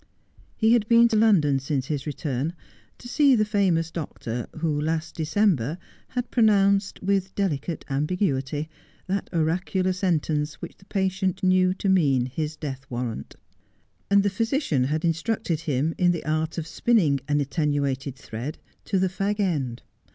[0.55, 2.53] He had been to London since his return,
[2.97, 5.77] to see the famous doctor who, last December,
[6.07, 8.67] had pronounced, with delicate ambiguity,
[9.05, 13.35] that oracular sentence which the patient knew to mean his death warrant;
[14.09, 18.97] and the physician had instructed him in the art of spinning an attenuated thread to
[18.97, 19.83] the fag end.